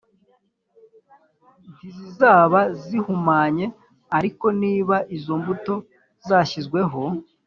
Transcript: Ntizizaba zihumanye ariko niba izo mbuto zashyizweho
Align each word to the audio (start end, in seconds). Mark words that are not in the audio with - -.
Ntizizaba 1.75 2.59
zihumanye 2.83 3.65
ariko 4.17 4.45
niba 4.61 4.95
izo 5.17 5.33
mbuto 5.41 5.73
zashyizweho 6.27 7.01